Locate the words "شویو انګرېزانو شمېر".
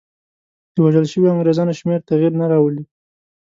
1.11-1.99